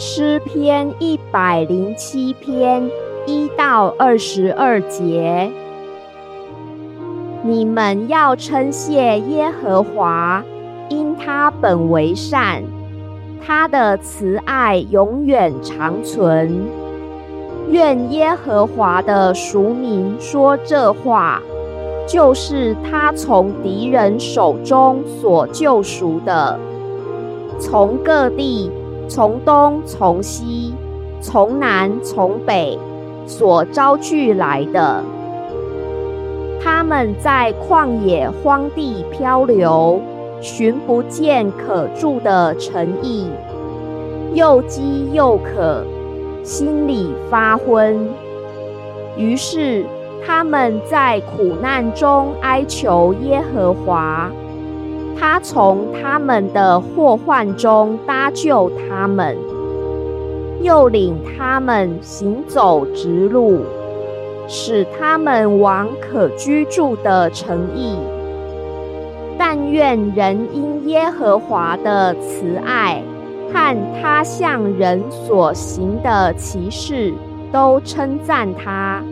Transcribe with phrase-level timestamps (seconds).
[0.00, 2.88] 诗篇一百零七篇
[3.26, 5.50] 一到二十二节，
[7.42, 10.40] 你们要称谢耶和华，
[10.88, 12.62] 因他本为善，
[13.44, 16.62] 他的慈爱永远长存。
[17.68, 21.42] 愿耶和华的俗民说这话，
[22.06, 26.56] 就是他从敌人手中所救赎的，
[27.58, 28.70] 从各地。
[29.08, 30.74] 从东从西，
[31.20, 32.78] 从南从北，
[33.26, 35.02] 所招聚来的，
[36.62, 40.00] 他们在旷野荒地漂流，
[40.42, 43.26] 寻不见可住的城邑，
[44.34, 45.82] 又饥又渴，
[46.44, 48.08] 心里发昏。
[49.16, 49.84] 于是
[50.24, 54.30] 他们在苦难中哀求耶和华。
[55.18, 59.36] 他从他们的祸患中搭救他们，
[60.62, 63.62] 又领他们行走直路，
[64.46, 67.96] 使他们往可居住的城邑。
[69.36, 73.02] 但愿人因耶和华的慈爱
[73.52, 77.12] 和他向人所行的奇事，
[77.52, 79.02] 都称赞他。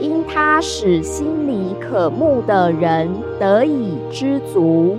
[0.00, 4.96] 因他使心里渴慕的人得以知足，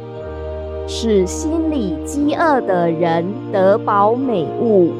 [0.88, 4.92] 使心里饥饿的人得饱美物。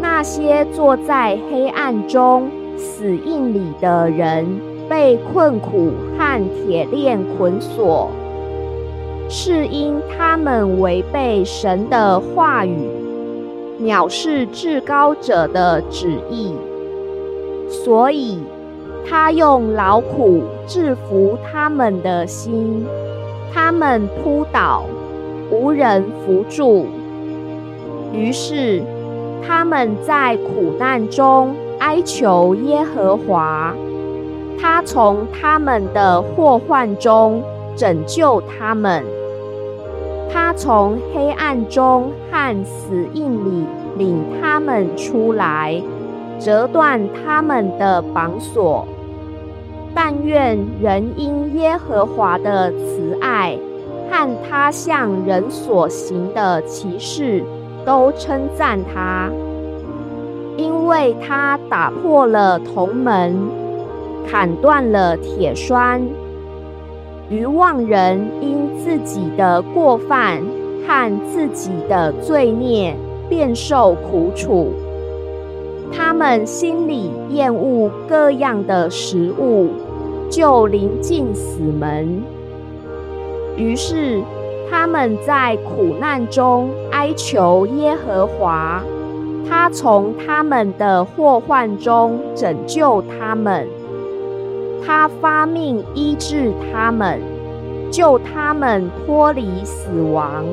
[0.00, 4.46] 那些坐在黑暗中死印里的人，
[4.88, 8.08] 被困苦和铁链捆锁，
[9.28, 12.88] 是因他们违背神的话语，
[13.80, 16.52] 藐视至高者的旨意，
[17.82, 18.38] 所以。
[19.06, 22.86] 他用劳苦制服他们的心，
[23.52, 24.84] 他们扑倒，
[25.50, 26.86] 无人扶助。
[28.14, 28.82] 于是
[29.46, 33.74] 他们在苦难中哀求耶和华，
[34.58, 37.42] 他从他们的祸患中
[37.76, 39.04] 拯救他们，
[40.32, 43.66] 他从黑暗中和死印里
[43.98, 45.78] 领他们出来，
[46.38, 48.86] 折断他们的绑索。
[49.94, 53.56] 但愿人因耶和华的慈爱
[54.10, 57.44] 和他向人所行的奇事，
[57.84, 59.30] 都称赞他，
[60.56, 63.36] 因为他打破了铜门，
[64.28, 66.02] 砍断了铁栓。
[67.30, 70.42] 愚妄人因自己的过犯
[70.86, 72.96] 和自己的罪孽，
[73.28, 74.72] 便受苦楚。
[75.94, 79.70] 他们心里厌恶各样的食物。
[80.30, 82.20] 就临近死门，
[83.56, 84.20] 于是
[84.68, 88.82] 他们在苦难中哀求耶和华，
[89.48, 93.68] 他从他们的祸患中拯救他们，
[94.84, 97.20] 他发命医治他们，
[97.92, 100.44] 救他们脱离死亡。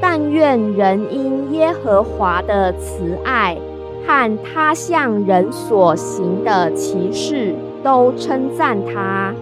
[0.00, 3.56] 但愿人因耶和华的慈爱
[4.06, 7.54] 看他向人所行的奇事。
[7.84, 9.34] 都称赞他，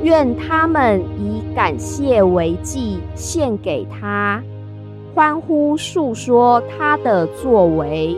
[0.00, 4.40] 愿他们以感谢为祭献给他，
[5.12, 8.16] 欢呼述说他的作为。